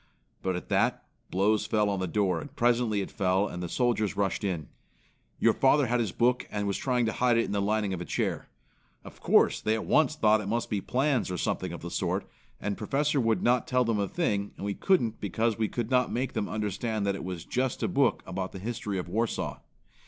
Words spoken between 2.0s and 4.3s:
door and presently it fell and the soldiers